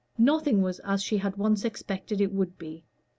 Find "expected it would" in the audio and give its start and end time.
1.63-2.57